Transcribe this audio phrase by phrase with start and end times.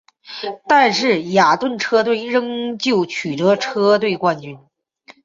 [0.67, 4.57] 但是雅顿车队仍旧取得车队冠军。